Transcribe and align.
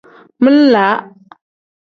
Min-laa. 0.43 0.97